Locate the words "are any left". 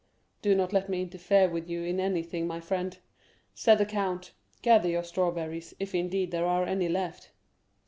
6.47-7.29